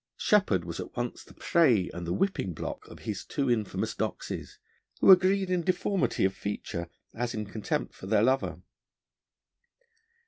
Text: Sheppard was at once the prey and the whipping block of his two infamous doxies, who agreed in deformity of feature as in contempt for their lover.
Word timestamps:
Sheppard 0.17 0.65
was 0.65 0.79
at 0.79 0.97
once 0.97 1.23
the 1.23 1.35
prey 1.35 1.91
and 1.93 2.07
the 2.07 2.11
whipping 2.13 2.55
block 2.55 2.87
of 2.87 2.97
his 3.01 3.23
two 3.23 3.51
infamous 3.51 3.93
doxies, 3.93 4.57
who 4.99 5.11
agreed 5.11 5.51
in 5.51 5.61
deformity 5.61 6.25
of 6.25 6.33
feature 6.33 6.89
as 7.13 7.35
in 7.35 7.45
contempt 7.45 7.93
for 7.93 8.07
their 8.07 8.23
lover. 8.23 8.63